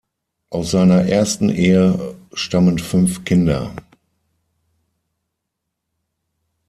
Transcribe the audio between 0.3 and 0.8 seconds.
Aus